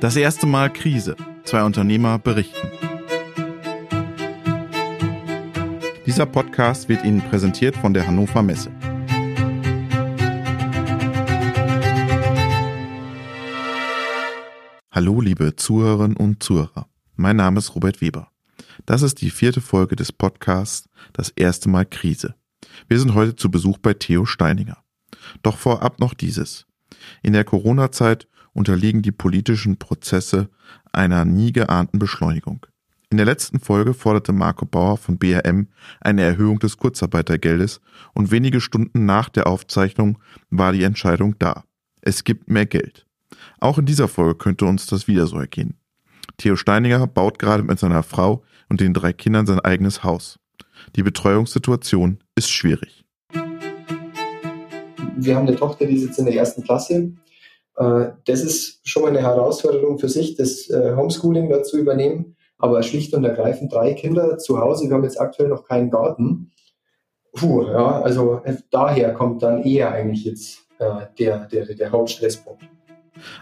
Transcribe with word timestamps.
Das 0.00 0.14
erste 0.14 0.46
Mal 0.46 0.72
Krise. 0.72 1.16
Zwei 1.42 1.64
Unternehmer 1.64 2.20
berichten. 2.20 2.68
Dieser 6.06 6.24
Podcast 6.24 6.88
wird 6.88 7.04
Ihnen 7.04 7.20
präsentiert 7.20 7.76
von 7.76 7.92
der 7.94 8.06
Hannover 8.06 8.44
Messe. 8.44 8.70
Hallo, 14.92 15.20
liebe 15.20 15.56
Zuhörerinnen 15.56 16.16
und 16.16 16.44
Zuhörer. 16.44 16.86
Mein 17.16 17.34
Name 17.34 17.58
ist 17.58 17.74
Robert 17.74 18.00
Weber. 18.00 18.30
Das 18.86 19.02
ist 19.02 19.20
die 19.20 19.30
vierte 19.30 19.60
Folge 19.60 19.96
des 19.96 20.12
Podcasts 20.12 20.88
Das 21.12 21.30
erste 21.30 21.68
Mal 21.68 21.84
Krise. 21.84 22.36
Wir 22.86 23.00
sind 23.00 23.14
heute 23.14 23.34
zu 23.34 23.50
Besuch 23.50 23.78
bei 23.78 23.94
Theo 23.94 24.26
Steininger. 24.26 24.78
Doch 25.42 25.58
vorab 25.58 25.98
noch 25.98 26.14
dieses. 26.14 26.66
In 27.20 27.32
der 27.32 27.42
Corona-Zeit 27.42 28.27
unterliegen 28.52 29.02
die 29.02 29.12
politischen 29.12 29.76
Prozesse 29.76 30.48
einer 30.92 31.24
nie 31.24 31.52
geahnten 31.52 31.98
Beschleunigung. 31.98 32.66
In 33.10 33.16
der 33.16 33.26
letzten 33.26 33.58
Folge 33.58 33.94
forderte 33.94 34.32
Marco 34.32 34.66
Bauer 34.66 34.98
von 34.98 35.16
BRM 35.16 35.68
eine 36.00 36.22
Erhöhung 36.22 36.58
des 36.58 36.76
Kurzarbeitergeldes 36.76 37.80
und 38.12 38.30
wenige 38.30 38.60
Stunden 38.60 39.06
nach 39.06 39.30
der 39.30 39.46
Aufzeichnung 39.46 40.18
war 40.50 40.72
die 40.72 40.82
Entscheidung 40.82 41.34
da. 41.38 41.64
Es 42.02 42.24
gibt 42.24 42.50
mehr 42.50 42.66
Geld. 42.66 43.06
Auch 43.60 43.78
in 43.78 43.86
dieser 43.86 44.08
Folge 44.08 44.34
könnte 44.34 44.66
uns 44.66 44.86
das 44.86 45.08
wieder 45.08 45.26
so 45.26 45.38
ergehen. 45.38 45.74
Theo 46.36 46.56
Steininger 46.56 47.06
baut 47.06 47.38
gerade 47.38 47.62
mit 47.62 47.78
seiner 47.78 48.02
Frau 48.02 48.42
und 48.68 48.80
den 48.80 48.92
drei 48.92 49.14
Kindern 49.14 49.46
sein 49.46 49.60
eigenes 49.60 50.04
Haus. 50.04 50.38
Die 50.94 51.02
Betreuungssituation 51.02 52.18
ist 52.34 52.50
schwierig. 52.50 53.04
Wir 55.16 55.34
haben 55.34 55.48
eine 55.48 55.56
Tochter, 55.56 55.86
die 55.86 55.98
sitzt 55.98 56.18
in 56.18 56.26
der 56.26 56.34
ersten 56.34 56.62
Klasse 56.62 57.12
das 57.78 58.42
ist 58.42 58.80
schon 58.88 59.02
mal 59.02 59.10
eine 59.10 59.22
Herausforderung 59.22 59.98
für 59.98 60.08
sich, 60.08 60.34
das 60.36 60.68
äh, 60.68 60.94
Homeschooling 60.96 61.48
da 61.48 61.62
zu 61.62 61.78
übernehmen. 61.78 62.36
Aber 62.58 62.82
schlicht 62.82 63.14
und 63.14 63.24
ergreifend 63.24 63.72
drei 63.72 63.94
Kinder 63.94 64.36
zu 64.38 64.58
Hause. 64.58 64.88
Wir 64.88 64.94
haben 64.94 65.04
jetzt 65.04 65.20
aktuell 65.20 65.48
noch 65.48 65.64
keinen 65.64 65.90
Garten. 65.90 66.50
Puh, 67.32 67.62
ja, 67.62 68.02
also 68.02 68.40
äh, 68.44 68.56
daher 68.70 69.14
kommt 69.14 69.44
dann 69.44 69.62
eher 69.62 69.92
eigentlich 69.92 70.24
jetzt 70.24 70.66
äh, 70.80 71.06
der, 71.18 71.46
der, 71.46 71.66
der 71.66 71.92
Hauptstresspunkt. 71.92 72.64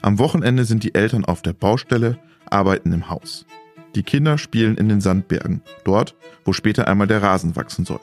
Am 0.03 0.19
Wochenende 0.19 0.65
sind 0.65 0.85
die 0.85 0.95
Eltern 0.95 1.25
auf 1.25 1.41
der 1.41 1.55
Baustelle, 1.55 2.19
arbeiten 2.51 2.93
im 2.93 3.09
Haus. 3.09 3.47
Die 3.95 4.03
Kinder 4.03 4.37
spielen 4.37 4.77
in 4.77 4.91
den 4.91 5.01
Sandbergen, 5.01 5.63
dort, 5.85 6.15
wo 6.45 6.53
später 6.53 6.87
einmal 6.87 7.07
der 7.07 7.23
Rasen 7.23 7.57
wachsen 7.57 7.87
soll. 7.87 8.01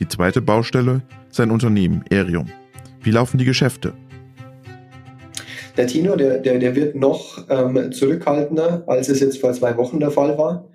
Die 0.00 0.08
zweite 0.08 0.42
Baustelle 0.42 1.02
ist 1.30 1.38
ein 1.38 1.52
Unternehmen, 1.52 2.04
Erium. 2.10 2.46
Wie 3.02 3.12
laufen 3.12 3.38
die 3.38 3.44
Geschäfte? 3.44 3.94
Der 5.76 5.86
Tino, 5.86 6.16
der, 6.16 6.38
der, 6.38 6.58
der 6.58 6.74
wird 6.74 6.94
noch 6.96 7.46
ähm, 7.48 7.92
zurückhaltender, 7.92 8.84
als 8.86 9.08
es 9.08 9.20
jetzt 9.20 9.38
vor 9.38 9.52
zwei 9.52 9.76
Wochen 9.76 10.00
der 10.00 10.10
Fall 10.10 10.36
war. 10.36 10.70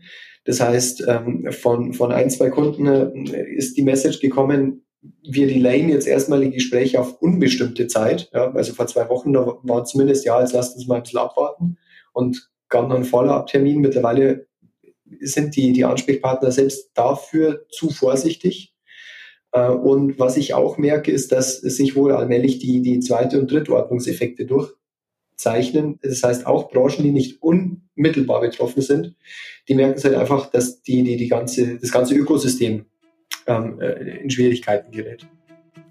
Das 0.45 0.61
heißt, 0.61 1.05
ähm, 1.07 1.51
von, 1.51 1.93
von 1.93 2.11
ein, 2.11 2.29
zwei 2.29 2.49
Kunden 2.49 2.87
äh, 2.87 3.43
ist 3.55 3.77
die 3.77 3.83
Message 3.83 4.19
gekommen, 4.19 4.85
wir 5.27 5.47
delayen 5.47 5.89
jetzt 5.89 6.07
erstmal 6.07 6.41
die 6.41 6.51
Gespräche 6.51 6.99
auf 6.99 7.21
unbestimmte 7.21 7.87
Zeit. 7.87 8.29
Ja, 8.33 8.51
also 8.51 8.73
vor 8.73 8.87
zwei 8.87 9.09
Wochen 9.09 9.33
da 9.33 9.57
war 9.63 9.85
zumindest, 9.85 10.25
ja, 10.25 10.39
jetzt 10.39 10.53
lasst 10.53 10.75
uns 10.75 10.87
mal 10.87 10.95
ein 10.95 11.03
bisschen 11.03 11.19
abwarten 11.19 11.77
und 12.13 12.49
gab 12.69 12.87
noch 12.87 12.95
einen 12.95 13.05
Follow-up-Termin. 13.05 13.81
Mittlerweile 13.81 14.47
sind 15.19 15.55
die, 15.55 15.73
die 15.73 15.85
Ansprechpartner 15.85 16.51
selbst 16.51 16.91
dafür 16.95 17.65
zu 17.69 17.89
vorsichtig. 17.89 18.73
Äh, 19.51 19.69
und 19.69 20.19
was 20.19 20.37
ich 20.37 20.53
auch 20.53 20.77
merke, 20.77 21.11
ist, 21.11 21.31
dass 21.31 21.57
sich 21.57 21.95
wohl 21.95 22.11
allmählich 22.11 22.59
die, 22.59 22.81
die 22.81 22.99
zweite 22.99 23.39
und 23.39 23.51
drittordnungseffekte 23.51 24.45
durch, 24.45 24.73
zeichnen. 25.35 25.99
Das 26.01 26.23
heißt, 26.23 26.45
auch 26.45 26.69
Branchen, 26.69 27.03
die 27.03 27.11
nicht 27.11 27.41
unmittelbar 27.41 28.41
betroffen 28.41 28.81
sind, 28.81 29.15
die 29.67 29.75
merken 29.75 29.97
es 29.97 30.05
halt 30.05 30.15
einfach, 30.15 30.49
dass 30.49 30.81
die, 30.81 31.03
die, 31.03 31.17
die 31.17 31.27
ganze, 31.27 31.77
das 31.77 31.91
ganze 31.91 32.15
Ökosystem 32.15 32.85
ähm, 33.47 33.79
äh, 33.79 34.19
in 34.21 34.29
Schwierigkeiten 34.29 34.91
gerät. 34.91 35.27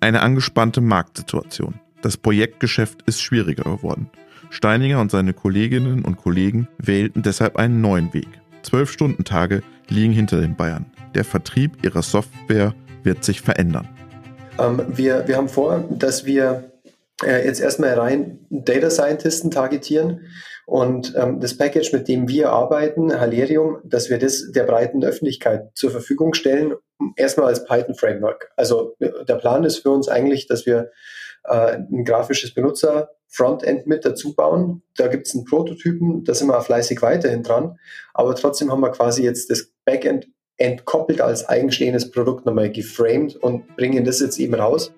Eine 0.01 0.21
angespannte 0.21 0.81
Marktsituation. 0.81 1.81
Das 2.03 2.17
Projektgeschäft 2.17 3.03
ist 3.07 3.23
schwieriger 3.23 3.65
geworden. 3.65 4.11
Steininger 4.51 5.01
und 5.01 5.11
seine 5.11 5.33
Kolleginnen 5.33 6.05
und 6.05 6.17
Kollegen 6.17 6.69
wählten 6.79 7.23
deshalb 7.23 7.57
einen 7.57 7.81
neuen 7.81 8.13
Weg. 8.13 8.29
Zwölf 8.63 8.91
Stundentage 8.91 9.63
liegen 9.89 10.13
hinter 10.13 10.41
den 10.41 10.57
Bayern. 10.57 10.87
Der 11.15 11.25
Vertrieb 11.25 11.85
ihrer 11.85 12.03
Software 12.03 12.75
wird 13.03 13.25
sich 13.25 13.41
verändern. 13.41 13.89
Ähm, 14.59 14.83
wir, 14.89 15.27
wir 15.27 15.37
haben 15.37 15.49
vor, 15.49 15.85
dass 15.91 16.25
wir 16.25 16.71
äh, 17.25 17.45
jetzt 17.45 17.61
erstmal 17.61 17.95
rein 17.95 18.47
Data 18.51 18.91
Scientisten 18.91 19.51
targetieren 19.51 20.29
und 20.67 21.15
ähm, 21.17 21.41
das 21.41 21.57
Package, 21.57 21.93
mit 21.93 22.09
dem 22.09 22.29
wir 22.29 22.51
arbeiten, 22.51 23.19
Halerium, 23.19 23.79
dass 23.85 24.09
wir 24.09 24.19
das 24.19 24.51
der 24.53 24.65
breiten 24.65 25.05
Öffentlichkeit 25.05 25.71
zur 25.75 25.91
Verfügung 25.91 26.35
stellen, 26.35 26.75
erstmal 27.17 27.49
als 27.49 27.65
Python 27.65 27.95
Framework. 27.95 28.51
Also 28.57 28.95
äh, 28.99 29.25
der 29.27 29.37
Plan 29.37 29.65
ist 29.65 29.79
für 29.79 29.91
uns 29.91 30.09
eigentlich, 30.09 30.47
dass 30.47 30.65
wir 30.65 30.91
äh, 31.45 31.77
ein 31.77 32.05
grafisches 32.05 32.55
Benutzer 32.55 33.11
Frontend 33.29 33.87
mit 33.87 34.05
dazu 34.05 34.35
bauen. 34.35 34.83
Da 34.97 35.09
gibt 35.09 35.27
es 35.27 35.35
einen 35.35 35.45
Prototypen, 35.45 36.25
da 36.25 36.35
sind 36.35 36.47
wir 36.47 36.61
fleißig 36.61 37.03
weiterhin 37.03 37.43
dran, 37.43 37.79
aber 38.15 38.35
trotzdem 38.37 38.71
haben 38.71 38.81
wir 38.81 38.93
quasi 38.93 39.25
jetzt 39.25 39.51
das 39.51 39.73
Backend 39.85 40.29
entkoppelt 40.57 41.21
als 41.21 41.49
eigenstehendes 41.49 42.13
Produkt 42.13 42.47
nochmal 42.47 42.71
geframed 42.71 43.35
und 43.37 43.77
bringen 43.77 44.05
das 44.05 44.21
jetzt 44.21 44.39
eben 44.39 44.55
raus 44.55 44.95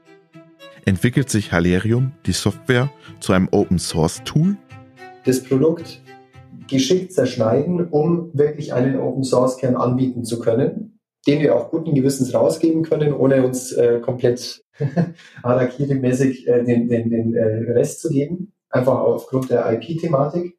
entwickelt 0.86 1.28
sich 1.28 1.52
Halerium, 1.52 2.12
die 2.24 2.32
Software, 2.32 2.90
zu 3.20 3.32
einem 3.32 3.48
Open 3.50 3.78
Source 3.78 4.22
Tool? 4.24 4.56
Das 5.24 5.42
Produkt 5.42 6.00
geschickt 6.68 7.12
zerschneiden, 7.12 7.88
um 7.88 8.30
wirklich 8.32 8.72
einen 8.72 8.98
Open 8.98 9.24
Source 9.24 9.58
Kern 9.58 9.76
anbieten 9.76 10.24
zu 10.24 10.38
können, 10.38 11.00
den 11.26 11.40
wir 11.40 11.56
auch 11.56 11.70
guten 11.70 11.94
Gewissens 11.94 12.32
rausgeben 12.32 12.84
können, 12.84 13.12
ohne 13.12 13.44
uns 13.44 13.72
äh, 13.72 14.00
komplett 14.00 14.64
Harakiri-mäßig 15.42 16.46
äh, 16.46 16.64
den, 16.64 16.88
den, 16.88 17.10
den 17.10 17.34
äh, 17.34 17.72
Rest 17.72 18.00
zu 18.00 18.08
geben, 18.08 18.52
einfach 18.70 18.98
aufgrund 19.00 19.50
der 19.50 19.70
IP-Thematik. 19.72 20.56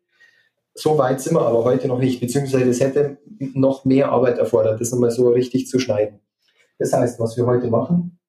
So 0.73 0.97
weit 0.97 1.21
sind 1.21 1.35
wir 1.35 1.41
aber 1.41 1.63
heute 1.63 1.87
noch 1.87 1.99
nicht, 1.99 2.19
beziehungsweise 2.19 2.69
es 2.69 2.81
hätte 2.81 3.17
noch 3.53 3.85
mehr 3.85 4.11
Arbeit 4.11 4.37
erfordert, 4.37 4.81
das 4.81 4.91
nochmal 4.91 5.11
so 5.11 5.29
richtig 5.29 5.67
zu 5.67 5.79
schneiden. 5.79 6.19
Das 6.79 6.93
heißt, 6.93 7.19
was 7.19 7.37
wir 7.37 7.45
heute 7.45 7.69
machen, 7.69 8.19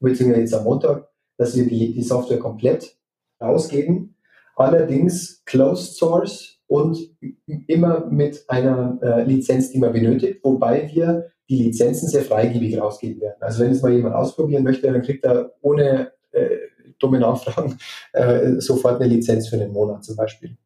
beziehungsweise 0.00 0.40
jetzt 0.40 0.54
am 0.54 0.64
Montag, 0.64 1.09
dass 1.40 1.56
wir 1.56 1.66
die, 1.66 1.94
die 1.94 2.02
Software 2.02 2.38
komplett 2.38 2.98
rausgeben. 3.40 4.14
Allerdings 4.56 5.42
Closed 5.46 5.96
Source 5.96 6.60
und 6.66 6.98
immer 7.66 8.06
mit 8.10 8.44
einer 8.48 8.98
äh, 9.02 9.24
Lizenz, 9.24 9.70
die 9.70 9.78
man 9.78 9.94
benötigt, 9.94 10.40
wobei 10.44 10.90
wir 10.92 11.30
die 11.48 11.62
Lizenzen 11.62 12.08
sehr 12.08 12.24
freigebig 12.24 12.78
rausgeben 12.78 13.22
werden. 13.22 13.38
Also 13.40 13.64
wenn 13.64 13.72
es 13.72 13.80
mal 13.80 13.90
jemand 13.90 14.16
ausprobieren 14.16 14.64
möchte, 14.64 14.92
dann 14.92 15.00
kriegt 15.00 15.24
er 15.24 15.54
ohne 15.62 16.12
äh, 16.32 16.58
dumme 16.98 17.18
Nachfragen 17.18 17.78
äh, 18.12 18.60
sofort 18.60 19.00
eine 19.00 19.10
Lizenz 19.10 19.48
für 19.48 19.56
einen 19.56 19.72
Monat 19.72 20.04
zum 20.04 20.16
Beispiel. 20.16 20.58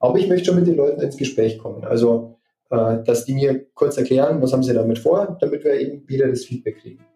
Aber 0.00 0.18
ich 0.18 0.28
möchte 0.28 0.48
schon 0.48 0.56
mit 0.56 0.66
den 0.66 0.76
Leuten 0.76 1.00
ins 1.00 1.16
Gespräch 1.16 1.56
kommen. 1.58 1.82
Also, 1.84 2.36
äh, 2.68 3.02
dass 3.04 3.24
die 3.24 3.32
mir 3.32 3.64
kurz 3.72 3.96
erklären, 3.96 4.42
was 4.42 4.52
haben 4.52 4.62
sie 4.62 4.74
damit 4.74 4.98
vor, 4.98 5.38
damit 5.40 5.64
wir 5.64 5.80
eben 5.80 6.06
wieder 6.06 6.28
das 6.28 6.44
Feedback 6.44 6.78
kriegen. 6.82 7.06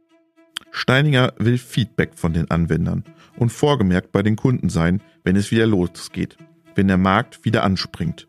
Steininger 0.76 1.32
will 1.38 1.56
Feedback 1.56 2.14
von 2.16 2.32
den 2.32 2.50
Anwendern 2.50 3.04
und 3.36 3.50
vorgemerkt 3.50 4.10
bei 4.10 4.24
den 4.24 4.34
Kunden 4.34 4.68
sein, 4.68 5.00
wenn 5.22 5.36
es 5.36 5.52
wieder 5.52 5.68
losgeht, 5.68 6.36
wenn 6.74 6.88
der 6.88 6.98
Markt 6.98 7.44
wieder 7.44 7.62
anspringt. 7.62 8.26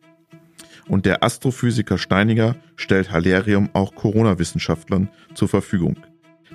Und 0.88 1.08
der 1.08 1.24
Astrophysiker 1.24 1.98
Steininger 1.98 2.56
stellt 2.76 3.12
Halerium 3.12 3.72
auch 3.74 3.96
Corona-Wissenschaftlern 3.96 5.10
zur 5.34 5.48
Verfügung. 5.50 5.98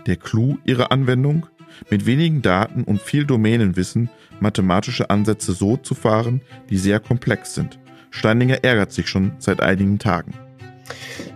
Der 0.06 0.14
Clou 0.14 0.58
ihrer 0.64 0.92
Anwendung? 0.92 1.46
Mit 1.90 2.06
wenigen 2.06 2.40
Daten 2.40 2.84
und 2.84 3.02
viel 3.02 3.26
Domänenwissen 3.26 4.10
mathematische 4.38 5.10
Ansätze 5.10 5.54
so 5.54 5.76
zu 5.76 5.96
fahren, 5.96 6.40
die 6.70 6.78
sehr 6.78 7.00
komplex 7.00 7.54
sind. 7.54 7.80
Steininger 8.10 8.62
ärgert 8.62 8.92
sich 8.92 9.08
schon 9.08 9.32
seit 9.38 9.60
einigen 9.60 9.98
Tagen. 9.98 10.34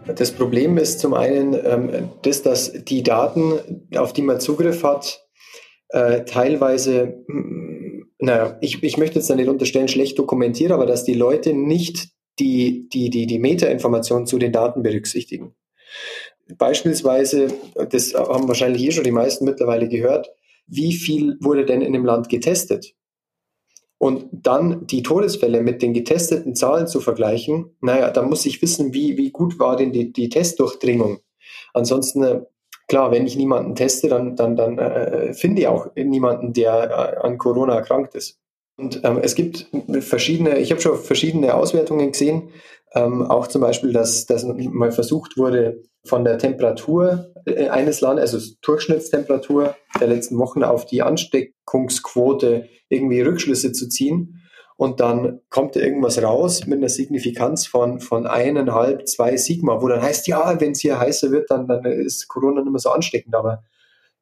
Das 0.06 0.33
Problem 0.33 0.77
ist 0.77 1.01
zum 1.01 1.15
einen, 1.15 1.55
ähm, 1.55 2.11
das, 2.23 2.43
dass 2.43 2.73
die 2.73 3.03
Daten, 3.03 3.55
auf 3.99 4.12
die 4.12 4.23
man 4.23 4.41
Zugriff 4.41 4.82
hat, 4.82 5.25
äh, 5.88 6.25
teilweise, 6.25 7.25
hm, 7.26 8.11
naja, 8.19 8.58
ich, 8.61 8.82
ich 8.82 8.96
möchte 8.96 9.17
jetzt 9.17 9.31
da 9.31 9.35
nicht 9.35 9.49
unterstellen, 9.49 9.88
schlecht 9.88 10.19
dokumentiert, 10.19 10.73
aber 10.73 10.87
dass 10.87 11.05
die 11.05 11.14
Leute 11.14 11.55
nicht 11.55 12.08
die, 12.38 12.88
die, 12.88 13.11
die, 13.11 13.26
die 13.26 13.38
Metainformationen 13.38 14.26
zu 14.26 14.38
den 14.38 14.52
Daten 14.52 14.82
berücksichtigen. 14.82 15.55
Beispielsweise, 16.58 17.49
das 17.91 18.14
haben 18.14 18.49
wahrscheinlich 18.49 18.82
hier 18.82 18.93
schon 18.93 19.05
die 19.05 19.11
meisten 19.11 19.44
mittlerweile 19.44 19.88
gehört, 19.88 20.31
wie 20.67 20.93
viel 20.93 21.37
wurde 21.41 21.64
denn 21.64 21.81
in 21.81 21.93
dem 21.93 22.05
Land 22.05 22.29
getestet? 22.29 22.94
Und 23.99 24.26
dann 24.32 24.87
die 24.87 25.02
Todesfälle 25.02 25.62
mit 25.62 25.81
den 25.81 25.94
getesteten 25.94 26.55
Zahlen 26.55 26.87
zu 26.87 27.00
vergleichen, 27.00 27.76
naja, 27.81 28.11
da 28.11 28.23
muss 28.23 28.44
ich 28.44 28.61
wissen, 28.61 28.93
wie, 28.93 29.17
wie 29.17 29.31
gut 29.31 29.58
war 29.58 29.76
denn 29.76 29.93
die, 29.93 30.12
die 30.12 30.29
Testdurchdringung. 30.29 31.20
Ansonsten, 31.73 32.23
äh, 32.23 32.41
klar, 32.89 33.11
wenn 33.11 33.27
ich 33.27 33.37
niemanden 33.37 33.75
teste, 33.75 34.09
dann, 34.09 34.37
dann, 34.37 34.57
dann 34.57 34.79
äh, 34.79 35.35
finde 35.35 35.63
ich 35.63 35.69
auch 35.69 35.89
niemanden, 35.97 36.53
der 36.53 37.19
äh, 37.23 37.27
an 37.27 37.39
Corona 37.39 37.75
erkrankt 37.75 38.15
ist. 38.15 38.39
Und 38.77 39.01
ähm, 39.05 39.19
es 39.23 39.35
gibt 39.35 39.69
verschiedene, 40.01 40.59
ich 40.59 40.71
habe 40.71 40.81
schon 40.81 40.99
verschiedene 40.99 41.55
Auswertungen 41.55 42.13
gesehen, 42.13 42.51
ähm, 42.95 43.23
auch 43.23 43.47
zum 43.47 43.61
Beispiel, 43.61 43.93
dass, 43.93 44.27
dass 44.27 44.45
mal 44.45 44.93
versucht 44.93 45.37
wurde, 45.37 45.83
von 46.07 46.25
der 46.25 46.39
Temperatur 46.39 47.33
äh, 47.47 47.69
eines 47.69 48.01
Landes, 48.01 48.35
also 48.35 48.55
Durchschnittstemperatur 48.63 49.75
der 50.01 50.09
letzten 50.09 50.39
Wochen 50.39 50.63
auf 50.63 50.87
die 50.87 51.03
Ansteckungsquote 51.03 52.69
irgendwie 52.89 53.21
Rückschlüsse 53.21 53.73
zu 53.73 53.89
ziehen. 53.89 54.41
Und 54.76 55.00
dann 55.00 55.41
kommt 55.50 55.76
irgendwas 55.76 56.21
raus 56.21 56.67
mit 56.67 56.79
einer 56.79 56.88
Signifikanz 56.88 57.67
von, 57.67 58.00
von 58.00 58.26
eineinhalb, 58.26 59.06
zwei 59.09 59.37
Sigma, 59.37 59.81
wo 59.81 59.88
dann 59.88 60.03
heißt, 60.03 60.26
ja, 60.26 60.61
wenn 60.61 60.73
es 60.73 60.81
hier 60.81 60.99
heißer 60.99 61.31
wird, 61.31 61.50
dann, 61.50 61.69
dann 61.69 61.85
ist 61.85 62.26
Corona 62.26 62.62
nicht 62.62 62.73
mehr 62.73 62.81
so 62.81 62.91
ansteckend. 62.91 63.35
Aber 63.37 63.62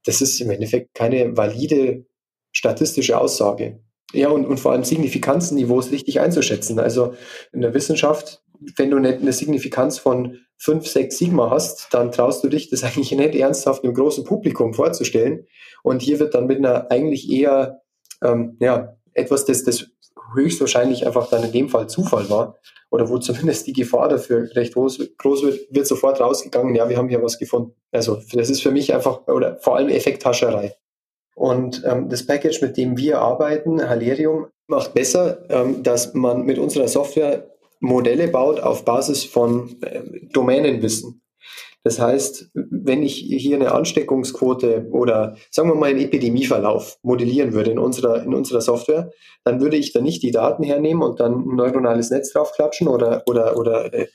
das 0.04 0.20
ist 0.20 0.40
im 0.40 0.50
Endeffekt 0.50 0.94
keine 0.94 1.37
valide 1.37 2.04
statistische 2.52 3.19
Aussage. 3.19 3.81
Ja, 4.12 4.28
und, 4.28 4.44
und 4.44 4.60
vor 4.60 4.72
allem 4.72 4.84
Signifikanzniveaus 4.84 5.90
richtig 5.90 6.20
einzuschätzen. 6.20 6.78
Also 6.78 7.14
in 7.52 7.62
der 7.62 7.72
Wissenschaft, 7.72 8.43
wenn 8.76 8.90
du 8.90 8.98
nicht 8.98 9.20
eine 9.20 9.32
Signifikanz 9.32 9.98
von 9.98 10.38
5, 10.58 10.87
6 10.87 11.19
Sigma 11.19 11.50
hast, 11.50 11.88
dann 11.93 12.12
traust 12.12 12.44
du 12.44 12.48
dich, 12.48 12.69
das 12.69 12.84
eigentlich 12.84 13.12
nicht 13.12 13.34
ernsthaft 13.34 13.84
einem 13.84 13.94
großen 13.94 14.25
Publikum 14.25 14.75
vorzustellen. 14.75 15.46
Und 15.82 16.02
hier 16.02 16.20
wird 16.20 16.34
dann 16.34 16.46
mit 16.46 16.58
einer 16.58 16.90
eigentlich 16.90 17.31
eher, 17.32 17.81
ähm, 18.22 18.58
ja, 18.60 18.96
etwas, 19.14 19.44
das, 19.44 19.64
das 19.64 19.87
höchstwahrscheinlich 20.35 21.06
einfach 21.06 21.29
dann 21.29 21.44
in 21.44 21.53
dem 21.53 21.69
Fall 21.69 21.88
Zufall 21.88 22.29
war, 22.31 22.59
oder 22.91 23.09
wo 23.09 23.19
zumindest 23.19 23.67
die 23.67 23.73
Gefahr 23.73 24.09
dafür 24.09 24.49
recht 24.55 24.75
groß, 24.75 25.17
groß 25.19 25.43
wird, 25.43 25.61
wird 25.70 25.87
sofort 25.87 26.20
rausgegangen, 26.20 26.75
ja, 26.75 26.88
wir 26.88 26.97
haben 26.97 27.09
hier 27.09 27.23
was 27.23 27.38
gefunden. 27.38 27.75
Also 27.91 28.20
das 28.32 28.50
ist 28.50 28.62
für 28.62 28.70
mich 28.70 28.94
einfach, 28.94 29.26
oder 29.26 29.56
vor 29.59 29.76
allem 29.76 29.88
Effekthascherei. 29.88 30.76
Und 31.35 31.82
ähm, 31.87 32.09
das 32.11 32.26
Package, 32.26 32.61
mit 32.61 32.76
dem 32.76 32.99
wir 32.99 33.20
arbeiten, 33.20 33.88
Halerium, 33.88 34.49
macht 34.67 34.93
besser, 34.93 35.49
ähm, 35.49 35.82
dass 35.82 36.12
man 36.15 36.44
mit 36.44 36.58
unserer 36.58 36.88
Software 36.88 37.49
Modelle 37.81 38.29
baut 38.29 38.61
auf 38.61 38.85
Basis 38.85 39.25
von 39.25 39.76
äh, 39.82 40.03
Domänenwissen. 40.32 41.21
Das 41.84 41.99
heißt, 41.99 42.50
wenn 42.55 43.02
ich 43.02 43.14
hier 43.17 43.56
eine 43.56 43.73
Ansteckungsquote 43.73 44.87
oder 44.93 45.37
sagen 45.50 45.69
wir 45.69 45.75
mal 45.75 45.90
einen 45.90 46.00
Epidemieverlauf 46.00 46.99
modellieren 47.02 47.52
würde 47.52 47.73
in 47.73 47.79
unserer, 47.79 48.23
in 48.23 48.34
unserer 48.34 48.61
Software, 48.61 49.11
dann 49.44 49.61
würde 49.61 49.76
ich 49.76 49.93
da 49.93 50.00
nicht 50.00 50.23
die 50.23 50.31
Daten 50.31 50.62
hernehmen 50.62 51.02
und 51.02 51.19
dann 51.19 51.44
ein 51.44 51.56
neuronales 51.56 52.11
Netz 52.11 52.32
draufklatschen 52.32 52.87
oder, 52.87 53.25
oder, 53.26 53.56
oder 53.56 53.93
äh, 53.93 54.06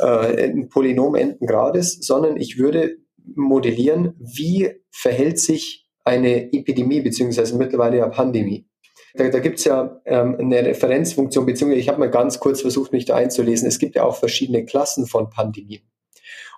ein 0.00 0.68
Polynom 0.68 1.14
enden 1.14 1.46
Grades, 1.46 1.98
sondern 2.00 2.36
ich 2.36 2.58
würde 2.58 2.96
modellieren, 3.36 4.14
wie 4.18 4.70
verhält 4.90 5.38
sich 5.38 5.86
eine 6.04 6.52
Epidemie 6.52 7.00
beziehungsweise 7.00 7.56
mittlerweile 7.56 7.98
ja 7.98 8.08
Pandemie. 8.08 8.66
Da, 9.14 9.28
da 9.28 9.38
gibt 9.38 9.58
es 9.58 9.64
ja 9.64 10.00
ähm, 10.06 10.36
eine 10.38 10.64
Referenzfunktion, 10.64 11.46
beziehungsweise 11.46 11.80
ich 11.80 11.88
habe 11.88 12.00
mal 12.00 12.10
ganz 12.10 12.40
kurz 12.40 12.60
versucht, 12.60 12.92
mich 12.92 13.04
da 13.04 13.16
einzulesen. 13.16 13.68
Es 13.68 13.78
gibt 13.78 13.96
ja 13.96 14.04
auch 14.04 14.16
verschiedene 14.16 14.64
Klassen 14.64 15.06
von 15.06 15.30
Pandemien. 15.30 15.82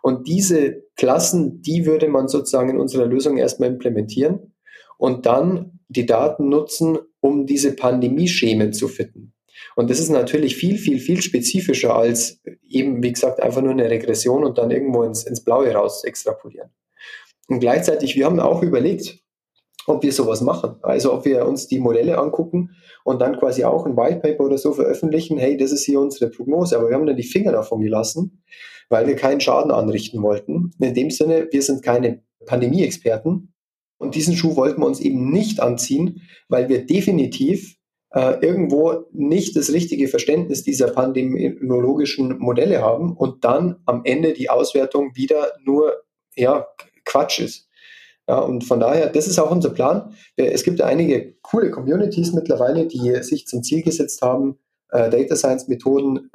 Und 0.02 0.28
diese 0.28 0.82
Klassen, 0.96 1.62
die 1.62 1.86
würde 1.86 2.08
man 2.08 2.28
sozusagen 2.28 2.70
in 2.70 2.78
unserer 2.78 3.06
Lösung 3.06 3.38
erstmal 3.38 3.70
implementieren 3.70 4.52
und 4.98 5.26
dann 5.26 5.80
die 5.88 6.06
Daten 6.06 6.48
nutzen, 6.48 6.98
um 7.20 7.46
diese 7.46 7.74
Pandemieschemen 7.74 8.72
zu 8.72 8.88
fitten. 8.88 9.32
Und 9.76 9.90
das 9.90 10.00
ist 10.00 10.10
natürlich 10.10 10.56
viel, 10.56 10.76
viel, 10.76 10.98
viel 10.98 11.22
spezifischer 11.22 11.94
als 11.94 12.40
eben, 12.68 13.02
wie 13.02 13.12
gesagt, 13.12 13.40
einfach 13.40 13.62
nur 13.62 13.72
eine 13.72 13.88
Regression 13.88 14.44
und 14.44 14.58
dann 14.58 14.70
irgendwo 14.70 15.04
ins, 15.04 15.24
ins 15.24 15.44
Blaue 15.44 15.72
raus 15.72 16.04
extrapolieren. 16.04 16.70
Und 17.48 17.60
gleichzeitig, 17.60 18.16
wir 18.16 18.26
haben 18.26 18.40
auch 18.40 18.62
überlegt, 18.62 19.21
ob 19.86 20.02
wir 20.02 20.12
sowas 20.12 20.40
machen. 20.40 20.76
Also 20.82 21.12
ob 21.12 21.24
wir 21.24 21.46
uns 21.46 21.66
die 21.66 21.78
Modelle 21.78 22.18
angucken 22.18 22.70
und 23.04 23.20
dann 23.20 23.38
quasi 23.38 23.64
auch 23.64 23.86
ein 23.86 23.96
White 23.96 24.20
Paper 24.20 24.44
oder 24.44 24.58
so 24.58 24.72
veröffentlichen, 24.72 25.38
hey, 25.38 25.56
das 25.56 25.72
ist 25.72 25.84
hier 25.84 26.00
unsere 26.00 26.30
Prognose, 26.30 26.76
aber 26.76 26.88
wir 26.88 26.96
haben 26.96 27.06
dann 27.06 27.16
die 27.16 27.22
Finger 27.22 27.52
davon 27.52 27.80
gelassen, 27.80 28.42
weil 28.88 29.06
wir 29.06 29.16
keinen 29.16 29.40
Schaden 29.40 29.70
anrichten 29.70 30.22
wollten. 30.22 30.72
In 30.78 30.94
dem 30.94 31.10
Sinne, 31.10 31.48
wir 31.50 31.62
sind 31.62 31.82
keine 31.82 32.22
Pandemie-Experten 32.46 33.52
und 33.98 34.14
diesen 34.14 34.36
Schuh 34.36 34.56
wollten 34.56 34.80
wir 34.80 34.86
uns 34.86 35.00
eben 35.00 35.30
nicht 35.30 35.60
anziehen, 35.60 36.22
weil 36.48 36.68
wir 36.68 36.86
definitiv 36.86 37.76
äh, 38.10 38.44
irgendwo 38.44 39.06
nicht 39.12 39.56
das 39.56 39.72
richtige 39.72 40.08
Verständnis 40.08 40.62
dieser 40.62 40.88
pandemiologischen 40.88 42.38
Modelle 42.38 42.82
haben 42.82 43.16
und 43.16 43.44
dann 43.44 43.76
am 43.86 44.02
Ende 44.04 44.32
die 44.32 44.50
Auswertung 44.50 45.12
wieder 45.14 45.52
nur 45.64 46.02
ja, 46.34 46.66
Quatsch 47.04 47.40
ist. 47.40 47.68
Ja, 48.28 48.38
und 48.38 48.64
von 48.64 48.80
daher, 48.80 49.08
das 49.08 49.26
ist 49.26 49.38
auch 49.38 49.50
unser 49.50 49.70
Plan. 49.70 50.14
Es 50.36 50.62
gibt 50.62 50.80
einige 50.80 51.34
coole 51.42 51.70
Communities 51.70 52.32
mittlerweile, 52.32 52.86
die 52.86 53.22
sich 53.22 53.46
zum 53.46 53.62
Ziel 53.62 53.82
gesetzt 53.82 54.22
haben, 54.22 54.58
äh, 54.90 55.10
Data 55.10 55.34
Science 55.34 55.68
Methoden 55.68 56.30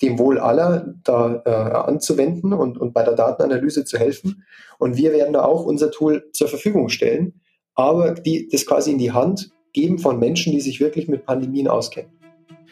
dem 0.00 0.18
Wohl 0.18 0.38
aller 0.38 0.94
da 1.04 1.42
äh, 1.44 1.50
anzuwenden 1.50 2.52
und, 2.52 2.76
und 2.76 2.92
bei 2.92 3.04
der 3.04 3.14
Datenanalyse 3.14 3.84
zu 3.84 3.98
helfen. 3.98 4.44
Und 4.78 4.96
wir 4.96 5.12
werden 5.12 5.32
da 5.32 5.44
auch 5.44 5.64
unser 5.64 5.92
Tool 5.92 6.28
zur 6.32 6.48
Verfügung 6.48 6.88
stellen, 6.88 7.40
aber 7.74 8.14
die, 8.14 8.48
das 8.50 8.66
quasi 8.66 8.90
in 8.90 8.98
die 8.98 9.12
Hand 9.12 9.52
geben 9.72 9.98
von 9.98 10.18
Menschen, 10.18 10.52
die 10.52 10.60
sich 10.60 10.80
wirklich 10.80 11.08
mit 11.08 11.24
Pandemien 11.24 11.68
auskennen. 11.68 12.10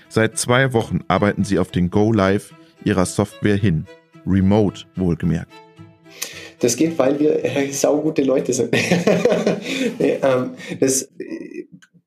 Seit 0.09 0.37
zwei 0.39 0.73
Wochen 0.73 1.01
arbeiten 1.07 1.45
sie 1.45 1.61
auf 1.61 1.71
den 1.71 1.91
Go 1.91 2.13
Live 2.13 2.53
ihrer 2.85 3.07
Software 3.07 3.57
hin. 3.57 3.87
Remote 4.27 4.83
wohlgemerkt. 4.97 5.53
Das 6.61 6.77
geht, 6.77 6.99
weil 6.99 7.19
wir 7.19 7.45
äh, 7.45 7.71
saugute 7.73 8.23
Leute 8.23 8.53
sind. 8.53 8.75
ähm, 9.99 10.55
das 10.79 11.09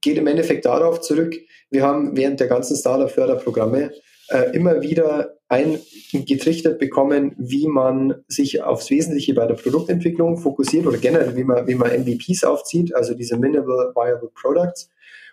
geht 0.02 0.18
im 0.18 0.28
Endeffekt 0.28 0.66
darauf 0.66 1.02
zurück, 1.02 1.34
wir 1.74 1.82
haben 1.82 2.16
während 2.16 2.40
der 2.40 2.48
ganzen 2.48 2.78
Startup-Förderprogramme 2.78 3.92
äh, 4.30 4.56
immer 4.56 4.84
wieder 4.84 5.38
eingetrichtert 5.50 6.78
bekommen, 6.78 7.34
wie 7.38 7.68
man 7.68 8.24
sich 8.28 8.62
aufs 8.62 8.92
Wesentliche 8.92 9.34
bei 9.34 9.48
der 9.48 9.56
Produktentwicklung 9.56 10.38
fokussiert 10.38 10.86
oder 10.86 10.98
generell, 10.98 11.36
wie 11.36 11.44
man, 11.44 11.68
wie 11.68 11.74
man 11.74 11.90
MVPs 11.92 12.44
aufzieht, 12.44 12.96
also 12.96 13.16
diese 13.16 13.38
Minimal 13.38 13.92
Viable 13.96 14.30
Products. 14.40 14.90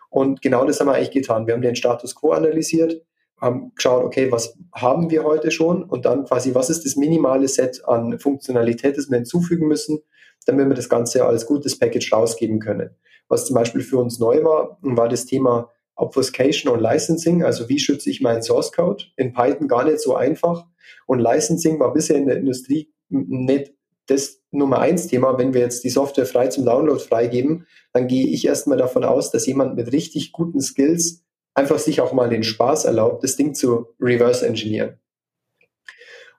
Und 0.08 0.40
genau 0.40 0.64
das 0.64 0.80
haben 0.80 0.88
wir 0.88 0.94
eigentlich 0.94 1.10
getan. 1.10 1.46
Wir 1.46 1.52
haben 1.52 1.62
den 1.62 1.76
Status 1.76 2.14
Quo 2.14 2.32
analysiert, 2.32 3.02
haben 3.40 3.72
geschaut, 3.74 4.04
okay, 4.04 4.30
was 4.30 4.56
haben 4.72 5.10
wir 5.10 5.24
heute 5.24 5.50
schon 5.50 5.82
und 5.82 6.04
dann 6.04 6.24
quasi, 6.24 6.54
was 6.54 6.70
ist 6.70 6.84
das 6.84 6.96
minimale 6.96 7.48
Set 7.48 7.82
an 7.86 8.18
Funktionalität, 8.18 8.98
das 8.98 9.10
wir 9.10 9.16
hinzufügen 9.16 9.66
müssen, 9.66 10.00
damit 10.46 10.68
wir 10.68 10.74
das 10.74 10.88
Ganze 10.88 11.24
als 11.24 11.46
gutes 11.46 11.78
Package 11.78 12.12
rausgeben 12.12 12.60
können. 12.60 12.90
Was 13.28 13.46
zum 13.46 13.54
Beispiel 13.54 13.82
für 13.82 13.98
uns 13.98 14.18
neu 14.18 14.42
war, 14.42 14.78
war 14.82 15.08
das 15.08 15.24
Thema 15.24 15.70
Obfuscation 15.94 16.72
und 16.72 16.80
Licensing, 16.80 17.44
also 17.44 17.68
wie 17.68 17.78
schütze 17.78 18.10
ich 18.10 18.20
meinen 18.20 18.42
Source 18.42 18.72
Code? 18.72 19.04
In 19.16 19.32
Python 19.32 19.68
gar 19.68 19.84
nicht 19.84 20.00
so 20.00 20.16
einfach. 20.16 20.66
Und 21.06 21.20
Licensing 21.20 21.78
war 21.78 21.92
bisher 21.92 22.16
in 22.16 22.26
der 22.26 22.38
Industrie 22.38 22.92
nicht 23.08 23.72
das 24.06 24.42
Nummer 24.50 24.78
eins 24.80 25.06
Thema. 25.06 25.38
Wenn 25.38 25.54
wir 25.54 25.60
jetzt 25.60 25.84
die 25.84 25.90
Software 25.90 26.26
frei 26.26 26.48
zum 26.48 26.64
Download 26.64 27.00
freigeben, 27.00 27.66
dann 27.92 28.08
gehe 28.08 28.26
ich 28.26 28.46
erstmal 28.46 28.78
davon 28.78 29.04
aus, 29.04 29.30
dass 29.30 29.46
jemand 29.46 29.76
mit 29.76 29.92
richtig 29.92 30.32
guten 30.32 30.60
Skills 30.60 31.22
einfach 31.60 31.78
sich 31.78 32.00
auch 32.00 32.12
mal 32.12 32.28
den 32.28 32.42
Spaß 32.42 32.86
erlaubt, 32.86 33.22
das 33.22 33.36
Ding 33.36 33.54
zu 33.54 33.86
reverse 34.00 34.46
engineeren. 34.46 34.98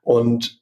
Und 0.02 0.60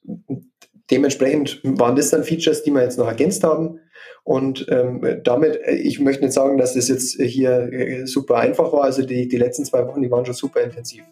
dementsprechend 0.90 1.60
waren 1.64 1.96
das 1.96 2.10
dann 2.10 2.24
Features, 2.24 2.62
die 2.62 2.70
wir 2.70 2.82
jetzt 2.82 2.98
noch 2.98 3.06
ergänzt 3.06 3.42
haben. 3.42 3.80
Und 4.22 4.66
ähm, 4.70 5.20
damit, 5.24 5.56
äh, 5.64 5.74
ich 5.76 5.98
möchte 5.98 6.22
nicht 6.22 6.34
sagen, 6.34 6.58
dass 6.58 6.74
das 6.74 6.88
jetzt 6.88 7.20
hier 7.20 7.72
äh, 7.72 8.06
super 8.06 8.36
einfach 8.36 8.72
war. 8.72 8.84
Also 8.84 9.02
die, 9.02 9.28
die 9.28 9.38
letzten 9.38 9.64
zwei 9.64 9.86
Wochen, 9.86 10.02
die 10.02 10.10
waren 10.10 10.26
schon 10.26 10.34
super 10.34 10.60
intensiv. 10.60 11.02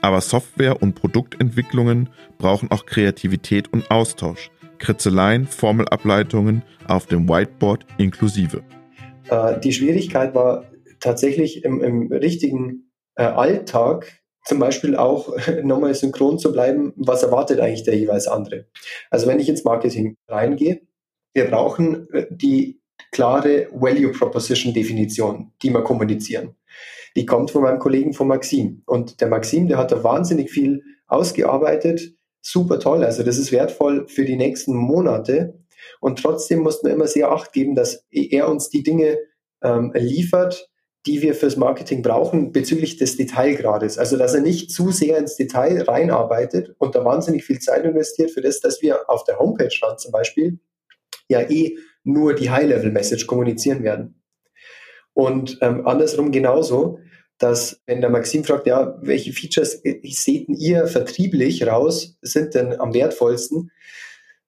Aber 0.00 0.20
Software- 0.20 0.82
und 0.82 0.94
Produktentwicklungen 0.94 2.08
brauchen 2.38 2.70
auch 2.70 2.86
Kreativität 2.86 3.72
und 3.72 3.90
Austausch. 3.90 4.50
Kritzeleien, 4.78 5.46
Formelableitungen 5.46 6.62
auf 6.86 7.06
dem 7.06 7.28
Whiteboard 7.28 7.86
inklusive. 7.98 8.62
Äh, 9.30 9.58
die 9.60 9.72
Schwierigkeit 9.72 10.34
war 10.34 10.64
tatsächlich 11.00 11.64
im, 11.64 11.82
im 11.82 12.12
richtigen 12.12 12.85
Alltag 13.22 14.20
zum 14.44 14.58
Beispiel 14.58 14.96
auch 14.96 15.36
nochmal 15.62 15.94
synchron 15.94 16.38
zu 16.38 16.52
bleiben, 16.52 16.92
was 16.96 17.22
erwartet 17.22 17.60
eigentlich 17.60 17.84
der 17.84 17.96
jeweils 17.96 18.28
andere. 18.28 18.66
Also 19.10 19.26
wenn 19.26 19.40
ich 19.40 19.48
ins 19.48 19.64
Marketing 19.64 20.16
reingehe, 20.28 20.82
wir 21.34 21.50
brauchen 21.50 22.08
äh, 22.12 22.26
die 22.30 22.80
klare 23.12 23.68
Value 23.72 24.12
Proposition 24.12 24.72
Definition, 24.72 25.52
die 25.62 25.70
wir 25.70 25.82
kommunizieren. 25.82 26.56
Die 27.16 27.26
kommt 27.26 27.50
von 27.50 27.62
meinem 27.62 27.78
Kollegen 27.78 28.12
von 28.12 28.28
Maxim. 28.28 28.82
Und 28.86 29.20
der 29.20 29.28
Maxim, 29.28 29.68
der 29.68 29.78
hat 29.78 29.92
da 29.92 30.02
wahnsinnig 30.04 30.50
viel 30.50 30.82
ausgearbeitet. 31.06 32.14
Super 32.42 32.78
toll. 32.78 33.04
Also 33.04 33.22
das 33.22 33.38
ist 33.38 33.52
wertvoll 33.52 34.06
für 34.08 34.24
die 34.24 34.36
nächsten 34.36 34.74
Monate. 34.76 35.58
Und 36.00 36.22
trotzdem 36.22 36.60
mussten 36.60 36.86
wir 36.86 36.94
immer 36.94 37.06
sehr 37.06 37.30
Acht 37.30 37.52
geben, 37.52 37.74
dass 37.74 38.04
er 38.10 38.48
uns 38.48 38.68
die 38.68 38.82
Dinge 38.82 39.18
ähm, 39.62 39.92
liefert, 39.94 40.68
die 41.06 41.22
wir 41.22 41.34
fürs 41.34 41.56
Marketing 41.56 42.02
brauchen 42.02 42.52
bezüglich 42.52 42.96
des 42.96 43.16
Detailgrades. 43.16 43.96
Also, 43.96 44.16
dass 44.16 44.34
er 44.34 44.40
nicht 44.40 44.70
zu 44.70 44.90
sehr 44.90 45.18
ins 45.18 45.36
Detail 45.36 45.82
reinarbeitet 45.82 46.74
und 46.78 46.94
da 46.94 47.04
wahnsinnig 47.04 47.44
viel 47.44 47.60
Zeit 47.60 47.84
investiert 47.84 48.30
für 48.32 48.40
das, 48.40 48.60
dass 48.60 48.82
wir 48.82 49.08
auf 49.08 49.24
der 49.24 49.38
Homepage 49.38 49.74
dann 49.80 49.98
zum 49.98 50.12
Beispiel 50.12 50.58
ja 51.28 51.40
eh 51.40 51.78
nur 52.04 52.34
die 52.34 52.50
High-Level-Message 52.50 53.26
kommunizieren 53.26 53.82
werden. 53.82 54.20
Und 55.14 55.58
ähm, 55.62 55.86
andersrum 55.86 56.32
genauso. 56.32 56.98
dass 57.38 57.82
wenn 57.86 58.00
der 58.00 58.10
Maxim 58.10 58.44
fragt, 58.44 58.66
ja, 58.66 58.98
welche 59.02 59.32
Features 59.32 59.82
seht 60.04 60.48
ihr 60.48 60.86
vertrieblich 60.86 61.66
raus, 61.66 62.16
sind 62.22 62.54
denn 62.54 62.80
am 62.80 62.94
wertvollsten, 62.94 63.70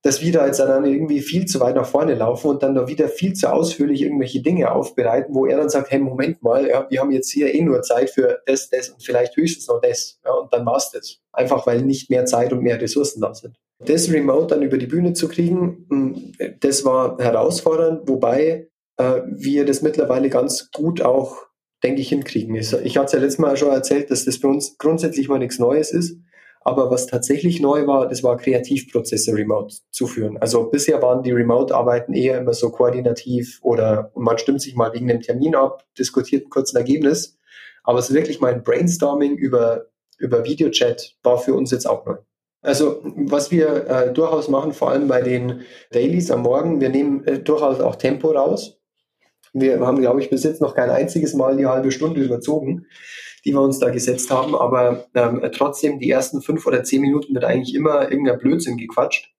dass 0.08 0.22
wir 0.22 0.32
da 0.32 0.46
jetzt 0.46 0.58
dann 0.58 0.86
irgendwie 0.86 1.20
viel 1.20 1.44
zu 1.44 1.60
weit 1.60 1.76
nach 1.76 1.84
vorne 1.84 2.14
laufen 2.14 2.48
und 2.48 2.62
dann 2.62 2.74
da 2.74 2.88
wieder 2.88 3.08
viel 3.08 3.34
zu 3.34 3.52
ausführlich 3.52 4.00
irgendwelche 4.00 4.40
Dinge 4.40 4.72
aufbereiten, 4.72 5.34
wo 5.34 5.44
er 5.44 5.58
dann 5.58 5.68
sagt, 5.68 5.90
hey, 5.90 5.98
Moment 5.98 6.42
mal, 6.42 6.66
ja, 6.66 6.86
wir 6.88 7.00
haben 7.00 7.10
jetzt 7.10 7.30
hier 7.30 7.54
eh 7.54 7.60
nur 7.60 7.82
Zeit 7.82 8.08
für 8.08 8.40
das, 8.46 8.70
das 8.70 8.88
und 8.88 9.04
vielleicht 9.04 9.36
höchstens 9.36 9.68
noch 9.68 9.82
das. 9.82 10.18
Ja, 10.24 10.32
und 10.32 10.50
dann 10.50 10.64
war's 10.64 10.92
das. 10.92 11.18
Einfach 11.30 11.66
weil 11.66 11.82
nicht 11.82 12.08
mehr 12.08 12.24
Zeit 12.24 12.54
und 12.54 12.62
mehr 12.62 12.80
Ressourcen 12.80 13.20
da 13.20 13.34
sind. 13.34 13.58
Das 13.80 14.10
Remote 14.10 14.46
dann 14.46 14.62
über 14.62 14.78
die 14.78 14.86
Bühne 14.86 15.12
zu 15.12 15.28
kriegen, 15.28 15.86
hm, 15.90 16.32
das 16.60 16.86
war 16.86 17.18
herausfordernd, 17.18 18.08
wobei 18.08 18.70
äh, 18.96 19.20
wir 19.26 19.66
das 19.66 19.82
mittlerweile 19.82 20.30
ganz 20.30 20.70
gut 20.70 21.02
auch, 21.02 21.36
denke 21.84 22.00
ich, 22.00 22.08
hinkriegen. 22.08 22.54
Ich 22.54 22.72
hatte 22.72 23.04
es 23.04 23.12
ja 23.12 23.18
letztes 23.18 23.38
Mal 23.38 23.58
schon 23.58 23.72
erzählt, 23.72 24.10
dass 24.10 24.24
das 24.24 24.38
für 24.38 24.48
uns 24.48 24.78
grundsätzlich 24.78 25.28
mal 25.28 25.38
nichts 25.38 25.58
Neues 25.58 25.92
ist. 25.92 26.16
Aber 26.60 26.90
was 26.90 27.06
tatsächlich 27.06 27.60
neu 27.60 27.86
war, 27.86 28.08
das 28.08 28.22
war 28.22 28.36
Kreativprozesse 28.36 29.32
remote 29.34 29.76
zu 29.90 30.06
führen. 30.06 30.36
Also 30.38 30.64
bisher 30.64 31.00
waren 31.02 31.22
die 31.22 31.32
Remote-Arbeiten 31.32 32.12
eher 32.12 32.38
immer 32.38 32.54
so 32.54 32.70
koordinativ 32.70 33.58
oder 33.62 34.10
man 34.14 34.38
stimmt 34.38 34.60
sich 34.60 34.74
mal 34.74 34.92
wegen 34.92 35.10
einem 35.10 35.22
Termin 35.22 35.54
ab, 35.54 35.84
diskutiert 35.98 36.50
kurz 36.50 36.74
ein 36.74 36.78
Ergebnis. 36.78 37.38
Aber 37.84 37.98
es 37.98 38.10
ist 38.10 38.14
wirklich 38.14 38.40
mal 38.40 38.52
ein 38.52 38.62
Brainstorming 38.62 39.36
über, 39.36 39.86
über 40.18 40.44
Videochat 40.44 41.16
war 41.22 41.38
für 41.38 41.54
uns 41.54 41.70
jetzt 41.70 41.86
auch 41.86 42.04
neu. 42.04 42.16
Also 42.60 43.00
was 43.02 43.50
wir 43.50 43.86
äh, 43.86 44.12
durchaus 44.12 44.48
machen, 44.48 44.72
vor 44.72 44.90
allem 44.90 45.06
bei 45.06 45.22
den 45.22 45.62
Dailies 45.92 46.30
am 46.30 46.42
Morgen, 46.42 46.80
wir 46.80 46.88
nehmen 46.88 47.24
äh, 47.24 47.38
durchaus 47.38 47.80
auch 47.80 47.96
Tempo 47.96 48.32
raus. 48.32 48.77
Wir 49.52 49.80
haben, 49.80 50.00
glaube 50.00 50.20
ich, 50.20 50.30
bis 50.30 50.44
jetzt 50.44 50.60
noch 50.60 50.74
kein 50.74 50.90
einziges 50.90 51.34
Mal 51.34 51.56
die 51.56 51.66
halbe 51.66 51.90
Stunde 51.90 52.20
überzogen 52.20 52.86
die 53.44 53.52
wir 53.52 53.62
uns 53.62 53.78
da 53.78 53.90
gesetzt 53.90 54.30
haben. 54.30 54.54
Aber 54.54 55.06
ähm, 55.14 55.42
trotzdem, 55.54 55.98
die 55.98 56.10
ersten 56.10 56.42
fünf 56.42 56.66
oder 56.66 56.84
zehn 56.84 57.00
Minuten 57.00 57.34
wird 57.34 57.44
eigentlich 57.44 57.74
immer 57.74 58.10
irgendein 58.10 58.38
Blödsinn 58.38 58.76
gequatscht. 58.76 59.32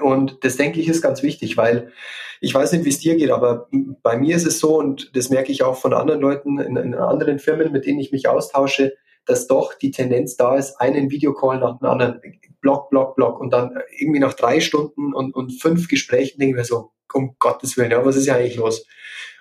Und 0.00 0.38
das 0.42 0.56
denke 0.56 0.80
ich 0.80 0.88
ist 0.88 1.02
ganz 1.02 1.22
wichtig, 1.22 1.56
weil 1.56 1.92
ich 2.40 2.52
weiß 2.52 2.72
nicht, 2.72 2.84
wie 2.84 2.88
es 2.88 2.98
dir 2.98 3.14
geht, 3.14 3.30
aber 3.30 3.68
bei 4.02 4.16
mir 4.16 4.34
ist 4.34 4.46
es 4.46 4.58
so 4.58 4.76
und 4.76 5.14
das 5.14 5.30
merke 5.30 5.52
ich 5.52 5.62
auch 5.62 5.76
von 5.76 5.94
anderen 5.94 6.20
Leuten 6.20 6.58
in, 6.58 6.76
in 6.76 6.94
anderen 6.94 7.38
Firmen, 7.38 7.70
mit 7.70 7.86
denen 7.86 8.00
ich 8.00 8.10
mich 8.10 8.28
austausche, 8.28 8.94
dass 9.24 9.46
doch 9.46 9.72
die 9.72 9.92
Tendenz 9.92 10.36
da 10.36 10.56
ist, 10.56 10.80
einen 10.80 11.10
Videocall 11.10 11.60
nach 11.60 11.78
dem 11.78 11.88
anderen, 11.88 12.20
Block, 12.60 12.90
Block, 12.90 13.14
Block 13.14 13.40
und 13.40 13.52
dann 13.52 13.78
irgendwie 13.96 14.18
nach 14.18 14.34
drei 14.34 14.58
Stunden 14.58 15.14
und, 15.14 15.32
und 15.32 15.52
fünf 15.62 15.86
Gesprächen 15.86 16.40
denken 16.40 16.56
wir 16.56 16.64
so, 16.64 16.90
um 17.12 17.36
Gottes 17.38 17.76
Willen, 17.76 17.92
ja, 17.92 18.04
was 18.04 18.16
ist 18.16 18.26
ja 18.26 18.34
eigentlich 18.34 18.56
los? 18.56 18.84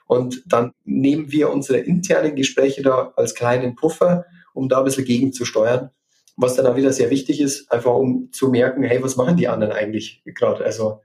Und 0.05 0.43
dann 0.45 0.73
nehmen 0.83 1.31
wir 1.31 1.49
unsere 1.49 1.79
internen 1.79 2.35
Gespräche 2.35 2.81
da 2.81 3.13
als 3.15 3.35
kleinen 3.35 3.75
Puffer, 3.75 4.25
um 4.53 4.69
da 4.69 4.79
ein 4.79 4.85
bisschen 4.85 5.05
gegenzusteuern. 5.05 5.89
Was 6.35 6.55
dann 6.55 6.65
auch 6.65 6.75
wieder 6.75 6.91
sehr 6.91 7.09
wichtig 7.09 7.39
ist, 7.41 7.71
einfach 7.71 7.93
um 7.93 8.31
zu 8.31 8.49
merken, 8.49 8.83
hey, 8.83 9.01
was 9.03 9.15
machen 9.15 9.37
die 9.37 9.47
anderen 9.47 9.73
eigentlich 9.73 10.23
gerade? 10.25 10.65
Also 10.65 11.01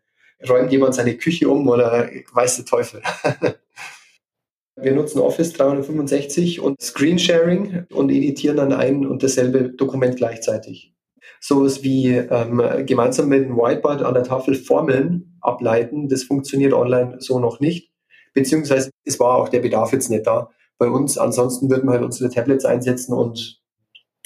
räumt 0.48 0.72
jemand 0.72 0.94
seine 0.94 1.16
Küche 1.16 1.48
um 1.48 1.68
oder 1.68 2.08
weiß 2.32 2.56
der 2.56 2.64
Teufel? 2.64 3.02
Wir 4.80 4.92
nutzen 4.92 5.18
Office 5.18 5.52
365 5.54 6.60
und 6.60 6.80
Screensharing 6.80 7.86
und 7.92 8.10
editieren 8.10 8.56
dann 8.56 8.72
ein 8.72 9.06
und 9.06 9.24
dasselbe 9.24 9.70
Dokument 9.70 10.16
gleichzeitig. 10.16 10.94
Sowas 11.40 11.82
wie 11.82 12.10
ähm, 12.10 12.62
gemeinsam 12.86 13.28
mit 13.28 13.44
einem 13.44 13.56
Whiteboard 13.56 14.02
an 14.02 14.14
der 14.14 14.22
Tafel 14.22 14.54
Formeln 14.54 15.36
ableiten, 15.40 16.08
das 16.08 16.22
funktioniert 16.22 16.72
online 16.72 17.16
so 17.18 17.40
noch 17.40 17.58
nicht 17.58 17.87
beziehungsweise 18.38 18.90
es 19.04 19.18
war 19.18 19.36
auch 19.36 19.48
der 19.48 19.60
Bedarf 19.60 19.92
jetzt 19.92 20.10
nicht 20.10 20.26
da 20.26 20.50
bei 20.78 20.88
uns. 20.88 21.18
Ansonsten 21.18 21.70
würden 21.70 21.86
wir 21.88 21.92
halt 21.92 22.04
unsere 22.04 22.30
Tablets 22.30 22.64
einsetzen 22.64 23.12
und 23.12 23.60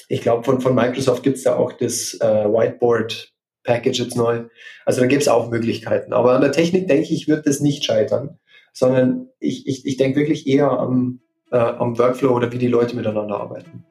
ich 0.08 0.20
glaube, 0.20 0.44
von, 0.44 0.60
von 0.60 0.74
Microsoft 0.74 1.22
gibt 1.22 1.38
es 1.38 1.44
da 1.44 1.56
auch 1.56 1.72
das 1.72 2.14
äh, 2.20 2.44
Whiteboard 2.44 3.32
Package 3.64 4.00
jetzt 4.00 4.16
neu. 4.16 4.44
Also 4.84 5.00
da 5.00 5.06
gibt 5.06 5.22
es 5.22 5.28
auch 5.28 5.50
Möglichkeiten. 5.50 6.12
Aber 6.12 6.32
an 6.32 6.42
der 6.42 6.52
Technik, 6.52 6.88
denke 6.88 7.12
ich, 7.12 7.28
wird 7.28 7.46
das 7.46 7.60
nicht 7.60 7.84
scheitern, 7.84 8.38
sondern 8.72 9.28
ich, 9.38 9.66
ich, 9.66 9.86
ich 9.86 9.96
denke 9.96 10.18
wirklich 10.18 10.46
eher 10.46 10.70
am, 10.70 11.20
äh, 11.50 11.56
am 11.56 11.98
Workflow 11.98 12.34
oder 12.34 12.52
wie 12.52 12.58
die 12.58 12.68
Leute 12.68 12.96
miteinander 12.96 13.40
arbeiten. 13.40 13.84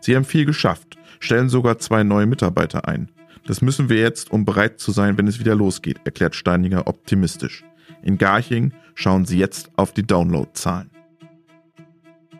Sie 0.00 0.14
haben 0.14 0.24
viel 0.24 0.44
geschafft, 0.44 0.98
stellen 1.20 1.48
sogar 1.48 1.78
zwei 1.78 2.02
neue 2.02 2.26
Mitarbeiter 2.26 2.86
ein. 2.86 3.10
Das 3.46 3.62
müssen 3.62 3.88
wir 3.88 3.98
jetzt, 3.98 4.30
um 4.32 4.44
bereit 4.44 4.80
zu 4.80 4.90
sein, 4.90 5.16
wenn 5.16 5.28
es 5.28 5.38
wieder 5.38 5.54
losgeht, 5.54 6.00
erklärt 6.04 6.34
Steininger 6.34 6.88
optimistisch. 6.88 7.64
In 8.06 8.18
Garching 8.18 8.72
schauen 8.94 9.24
Sie 9.24 9.36
jetzt 9.36 9.68
auf 9.74 9.92
die 9.92 10.06
Downloadzahlen. 10.06 10.90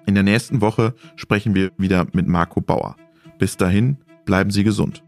In 0.07 0.15
der 0.15 0.23
nächsten 0.23 0.61
Woche 0.61 0.95
sprechen 1.17 1.57
wir 1.57 1.73
wieder 1.77 2.07
mit 2.13 2.29
Marco 2.29 2.61
Bauer. 2.61 2.95
Bis 3.41 3.57
dahin, 3.57 3.97
bleiben 4.25 4.53
Sie 4.53 4.63
gesund. 4.63 5.03